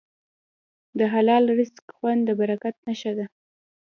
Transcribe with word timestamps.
د 0.99 0.99
حلال 1.13 1.43
رزق 1.57 1.75
خوند 1.95 2.21
د 2.25 2.29
برکت 2.39 2.75
نښه 2.87 3.11
ده. 3.17 3.25